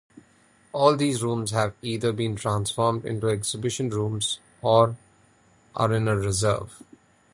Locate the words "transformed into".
2.35-3.29